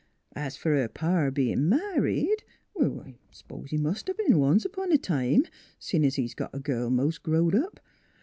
As 0.35 0.57
fer 0.57 0.77
her 0.77 0.87
pa 0.87 1.29
bein' 1.29 1.69
married, 1.69 2.43
I 2.75 3.19
s'pose 3.29 3.69
he 3.69 3.77
must 3.77 4.09
'a' 4.09 4.15
b'en 4.15 4.39
once 4.39 4.65
upon 4.65 4.91
a 4.91 4.97
time, 4.97 5.43
seein' 5.77 6.01
he's 6.01 6.33
got 6.33 6.55
a 6.55 6.59
girl 6.59 6.89
mos' 6.89 7.19
growed 7.19 7.53
up. 7.53 7.79